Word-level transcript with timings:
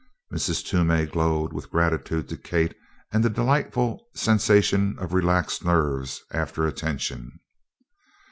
Mrs. 0.33 0.65
Toomey 0.65 1.05
glowed 1.05 1.53
with 1.53 1.69
gratitude 1.69 2.27
to 2.29 2.35
Kate 2.35 2.73
and 3.11 3.23
the 3.23 3.29
delightful 3.29 4.07
sensation 4.15 4.97
of 4.97 5.13
relaxed 5.13 5.63
nerves 5.63 6.23
after 6.31 6.65
a 6.65 6.71
tension. 6.71 7.39